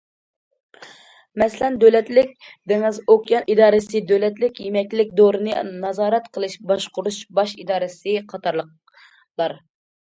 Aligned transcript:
مەسىلەن: 1.41 1.77
دۆلەتلىك 1.83 2.33
دېڭىز 2.71 3.01
ئوكيان 3.15 3.53
ئىدارىسى، 3.55 4.03
دۆلەتلىك 4.13 4.63
يېمەكلىك 4.65 5.15
دورىنى 5.23 5.61
نازارەت 5.71 6.29
قىلىش 6.35 6.61
باشقۇرۇش 6.73 7.25
باش 7.41 7.59
ئىدارىسى 7.65 8.21
قاتارلىقلار. 8.37 9.61